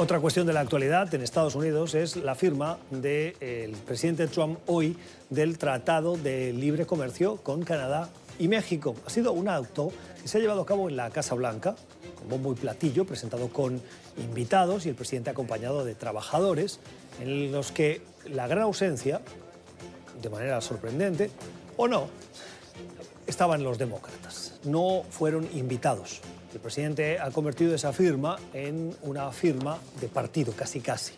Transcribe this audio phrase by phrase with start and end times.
[0.00, 4.96] Otra cuestión de la actualidad en Estados Unidos es la firma del presidente Trump hoy
[5.28, 8.08] del Tratado de Libre Comercio con Canadá
[8.38, 8.94] y México.
[9.04, 9.90] Ha sido un acto
[10.22, 11.74] que se ha llevado a cabo en la Casa Blanca,
[12.16, 13.82] con bombo y platillo, presentado con
[14.18, 16.78] invitados y el presidente acompañado de trabajadores,
[17.20, 19.20] en los que la gran ausencia,
[20.22, 21.32] de manera sorprendente,
[21.76, 22.06] o no,
[23.26, 24.60] estaban los demócratas.
[24.62, 26.20] No fueron invitados.
[26.52, 31.12] El presidente ha convertido esa firma en una firma de partido, casi casi.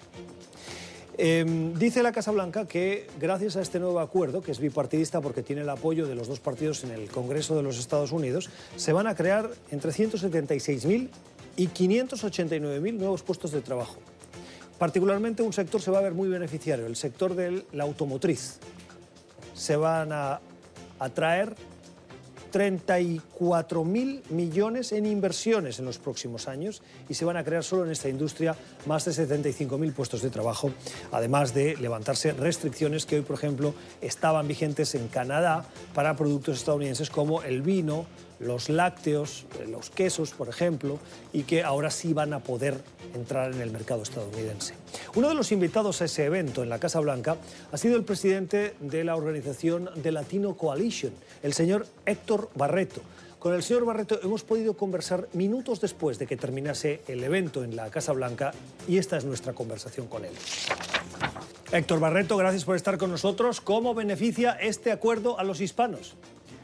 [1.23, 5.43] Em, dice la Casa Blanca que gracias a este nuevo acuerdo, que es bipartidista porque
[5.43, 8.93] tiene el apoyo de los dos partidos en el Congreso de los Estados Unidos, se
[8.93, 11.09] van a crear entre 176.000
[11.57, 13.97] y 589.000 nuevos puestos de trabajo.
[14.79, 18.59] Particularmente un sector se va a ver muy beneficiario, el sector de la automotriz.
[19.55, 20.41] Se van a
[20.99, 21.55] atraer
[22.51, 27.85] 34 mil millones en inversiones en los próximos años y se van a crear solo
[27.85, 30.71] en esta industria más de 75 mil puestos de trabajo,
[31.13, 37.11] además de levantarse restricciones que hoy, por ejemplo, estaban vigentes en Canadá para productos estadounidenses
[37.11, 38.07] como el vino,
[38.41, 40.99] los lácteos, eh, los quesos, por ejemplo,
[41.33, 42.81] y que ahora sí van a poder
[43.15, 44.75] entrar en el mercado estadounidense.
[45.15, 47.37] Uno de los invitados a ese evento en la Casa Blanca
[47.71, 53.03] ha sido el presidente de la organización de Latino Coalition, el señor Héctor Barreto.
[53.39, 57.75] Con el señor Barreto hemos podido conversar minutos después de que terminase el evento en
[57.75, 58.53] la Casa Blanca
[58.87, 60.33] y esta es nuestra conversación con él.
[61.73, 63.61] Héctor Barreto, gracias por estar con nosotros.
[63.61, 66.17] ¿Cómo beneficia este acuerdo a los hispanos?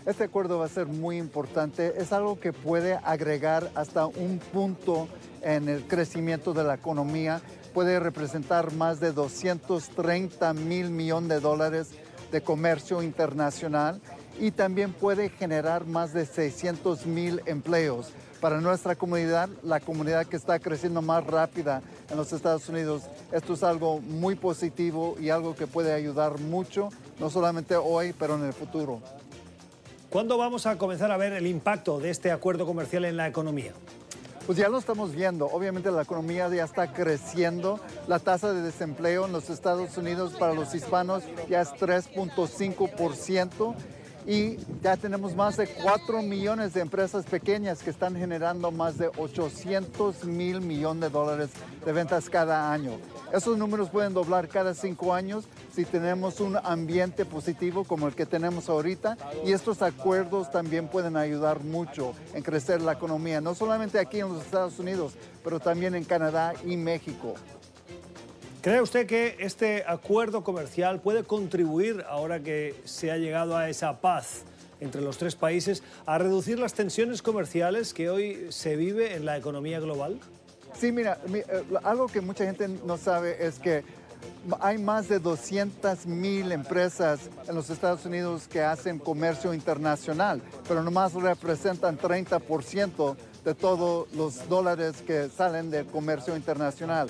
[0.06, 1.94] Este acuerdo va a ser muy importante.
[2.00, 5.08] Es algo que puede agregar hasta un punto
[5.42, 7.42] en el crecimiento de la economía.
[7.74, 11.88] Puede representar más de 230 mil millones de dólares
[12.30, 14.00] de comercio internacional
[14.38, 18.12] y también puede generar más de 600 mil empleos.
[18.40, 23.54] Para nuestra comunidad, la comunidad que está creciendo más rápida en los Estados Unidos, esto
[23.54, 28.44] es algo muy positivo y algo que puede ayudar mucho, no solamente hoy, pero en
[28.44, 29.00] el futuro.
[30.16, 33.74] ¿Cuándo vamos a comenzar a ver el impacto de este acuerdo comercial en la economía?
[34.46, 35.44] Pues ya lo estamos viendo.
[35.44, 37.80] Obviamente la economía ya está creciendo.
[38.08, 43.74] La tasa de desempleo en los Estados Unidos para los hispanos ya es 3.5%
[44.26, 49.08] y ya tenemos más de 4 millones de empresas pequeñas que están generando más de
[49.16, 51.50] 800 mil millones de dólares
[51.84, 52.92] de ventas cada año.
[53.32, 58.26] Esos números pueden doblar cada cinco años si tenemos un ambiente positivo como el que
[58.26, 63.98] tenemos ahorita y estos acuerdos también pueden ayudar mucho en crecer la economía, no solamente
[63.98, 65.12] aquí en los Estados Unidos,
[65.44, 67.34] pero también en Canadá y México.
[68.66, 74.00] ¿Cree usted que este acuerdo comercial puede contribuir, ahora que se ha llegado a esa
[74.00, 74.42] paz
[74.80, 79.36] entre los tres países, a reducir las tensiones comerciales que hoy se vive en la
[79.36, 80.18] economía global?
[80.76, 81.44] Sí, mira, eh,
[81.84, 83.84] algo que mucha gente no sabe es que
[84.58, 90.82] hay más de 200 mil empresas en los Estados Unidos que hacen comercio internacional, pero
[90.82, 97.08] nomás representan 30% de todos los dólares que salen del comercio internacional.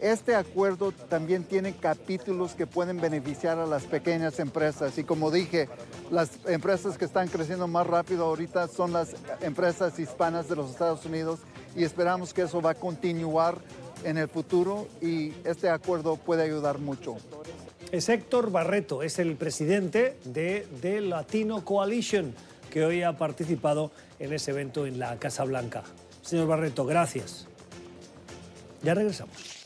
[0.00, 5.68] Este acuerdo también tiene capítulos que pueden beneficiar a las pequeñas empresas y como dije,
[6.12, 11.04] las empresas que están creciendo más rápido ahorita son las empresas hispanas de los Estados
[11.04, 11.40] Unidos
[11.74, 13.58] y esperamos que eso va a continuar
[14.04, 17.16] en el futuro y este acuerdo puede ayudar mucho.
[17.90, 22.34] Es Héctor Barreto, es el presidente de, The Latino Coalition
[22.70, 25.82] que hoy ha participado en ese evento en la Casa Blanca.
[26.22, 27.48] Señor Barreto, gracias.
[28.82, 29.57] Ya regresamos.